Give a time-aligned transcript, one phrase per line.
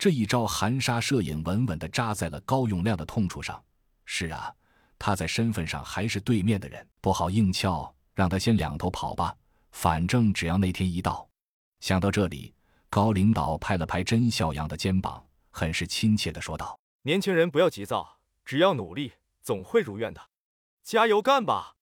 [0.00, 3.62] 这一招含沙射影，稳稳地扎在了高永亮的痛处上。
[4.06, 4.50] 是啊，
[4.98, 9.36] 他在身份上还是对面的人，不好硬撬，让他先两头跑吧。
[9.72, 11.28] 反正只要那天一到，
[11.80, 12.54] 想到这里，
[12.88, 19.12] 高领导拍了拍甄孝阳的肩膀，很是亲切地说道：“年轻人不要急躁，只要努力，
[19.42, 20.30] 总会如愿的。
[20.82, 21.74] 加油干吧！”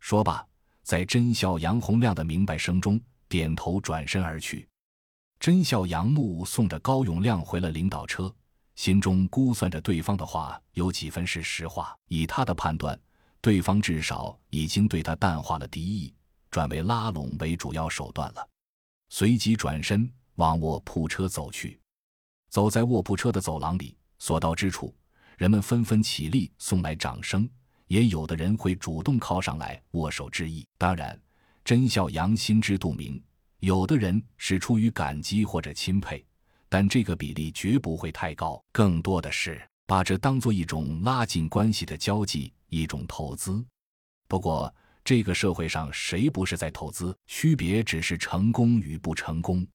[0.00, 0.46] 说罢，
[0.82, 2.98] 在甄孝阳洪亮的明白声中，
[3.28, 4.66] 点头转身而去。
[5.38, 8.34] 甄孝阳目送着高永亮回了领导车，
[8.74, 11.96] 心中估算着对方的话有几分是实话。
[12.08, 12.98] 以他的判断，
[13.40, 16.12] 对方至少已经对他淡化了敌意，
[16.50, 18.48] 转为拉拢为主要手段了。
[19.08, 21.80] 随即转身往卧铺车走去。
[22.48, 24.94] 走在卧铺车的走廊里，所到之处，
[25.36, 27.48] 人们纷纷起立送来掌声，
[27.86, 30.66] 也有的人会主动靠上来握手致意。
[30.76, 31.20] 当然，
[31.64, 33.22] 甄孝阳心知肚明。
[33.60, 36.24] 有的人是出于感激或者钦佩，
[36.68, 43.64] 但这个比例绝不会太高，更多的是把这当做一种拉近关系的交际，一种投资。
[44.28, 44.72] 不过，
[45.04, 47.16] 这个社会上谁不是在投资？
[47.26, 49.66] 区别只是成功与不成功。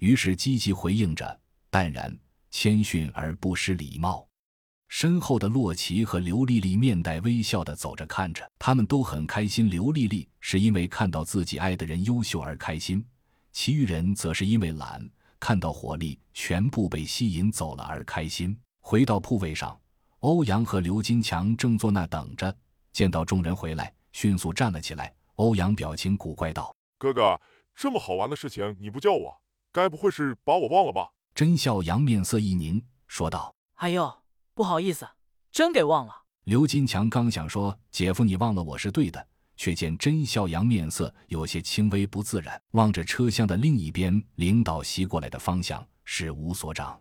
[0.00, 2.14] 于是积极回应着，淡然
[2.50, 4.26] 谦逊而不失礼貌。
[4.88, 9.70] 身后的洛奇和刘丽丽面带微笑地走着，看着他们都很开心。
[9.70, 13.04] 刘丽丽是因为看到自己爱的人优秀而开心。
[13.54, 18.54] 其余人则是因为懒，看到火力全部被吸引走了而开心。
[18.80, 19.80] 回到铺位上，
[20.18, 22.54] 欧阳和刘金强正坐那等着，
[22.92, 25.14] 见到众人回来，迅速站了起来。
[25.36, 27.40] 欧阳表情古怪道：“哥哥，
[27.76, 29.40] 这么好玩的事情你不叫我，
[29.72, 35.08] 该不会是把我忘了吧？”甄笑阳面色一凝，说道：“哎呦，不好意思，
[35.52, 39.24] 真给忘了。”刘金强刚想说：“姐夫，你忘了我是对的。”
[39.56, 47.00] 却见甄孝阳面色有些轻微不自然，望着车厢的另一边，领导袭过来的方向是吴所长。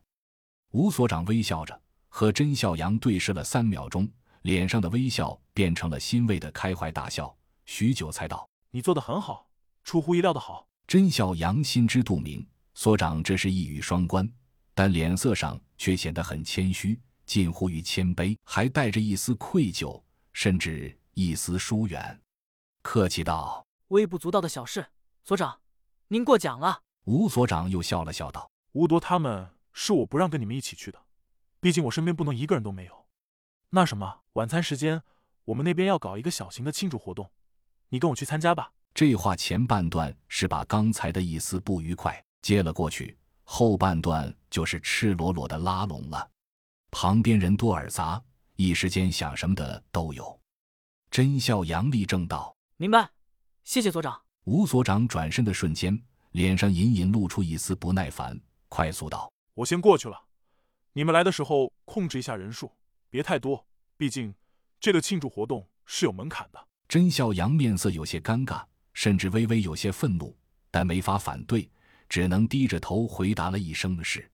[0.71, 1.79] 吴所长微笑着
[2.09, 4.09] 和甄孝阳对视了三秒钟，
[4.41, 7.35] 脸上的微笑变成了欣慰的开怀大笑。
[7.65, 9.47] 许久才道：“你做的很好，
[9.83, 14.29] 出乎意料的好。”甄孝阳心知肚明，所长这是一语双关，
[14.73, 20.01] 但脸色上却显得很谦虚，近乎于谦卑，还带着一丝愧疚，
[20.33, 22.19] 甚至一丝疏远。
[22.83, 24.87] 客气道：“微不足道的小事，
[25.23, 25.61] 所长，
[26.09, 30.99] 您过奖了。”吴所长又笑了笑道：“吴铎他们是我不让跟你们一起去的，
[31.61, 33.07] 毕竟我身边不能一个人都没有。
[33.69, 35.01] 那什么，晚餐时间
[35.45, 37.31] 我们那边要搞一个小型的庆祝活动，
[37.87, 46.29] 你跟我去参加吧。”这话前半段是把刚才的一丝不愉快接了过去，后半段就是赤裸裸的拉拢了。
[46.91, 48.21] 旁边人多耳杂，
[48.57, 50.39] 一时间想什么的都有。
[51.09, 52.52] 真笑杨立正道。
[52.77, 53.11] 明白，
[53.63, 54.23] 谢谢所长。
[54.45, 60.19] 吴所长转身的瞬间，脸上隐隐露出一丝不耐烦，快速道：“我先过去了，
[60.93, 62.71] 你们来的时候控制一下人数，
[63.11, 64.33] 别太多，毕竟
[64.79, 70.35] 这个庆祝活动是有门槛的。”甄笑阳面色有些尴尬，甚至微微有些愤怒，
[70.71, 71.69] 但没法反对，
[72.09, 74.29] 只能低着头回答了一声“是”，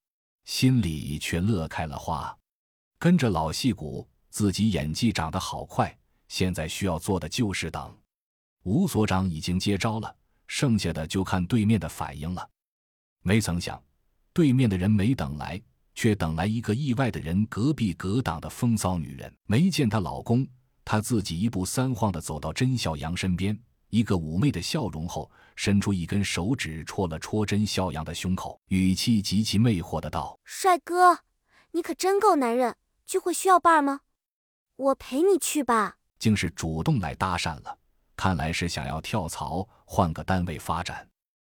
[0.46, 2.36] 心里却乐开了花。
[2.98, 7.99] 跟着老戏骨，自己演技长得好快，现在需要做的就是等。
[8.70, 10.16] 吴所长已经接招了，
[10.46, 12.48] 剩下的就看对面的反应了。
[13.24, 13.82] 没曾想，
[14.32, 15.60] 对面的人没等来，
[15.96, 19.36] 却等来一个意外的人——隔壁隔挡的风骚女人。
[19.46, 20.48] 没见她老公，
[20.86, 23.60] 她自己一步三晃的走到甄小阳身边，
[23.90, 31.22] 一个妩媚的笑容后，伸出一根手指戳了戳甄小阳的胸口，语气极其魅惑的道：“帅哥，
[31.72, 32.76] 你可真够男人！
[33.08, 34.02] 聚会需要伴吗？
[34.76, 37.79] 我陪你去吧。”竟是主动来搭讪了。
[38.20, 41.08] 看来是想要跳槽，换个单位发展。